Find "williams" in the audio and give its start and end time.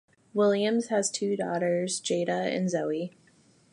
0.33-0.87